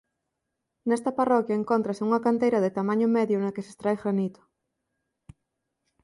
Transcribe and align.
Nesta 0.87 1.11
parroquia 1.19 1.59
encóntrase 1.61 2.05
unha 2.07 2.23
canteira 2.25 2.63
de 2.65 2.73
tamaño 2.77 3.07
medio 3.17 3.37
na 3.39 3.53
que 3.53 3.63
se 3.65 3.71
extrae 3.73 3.97
granito. 4.01 4.41